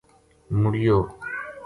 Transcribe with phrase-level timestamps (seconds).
[0.61, 0.97] مُڑیو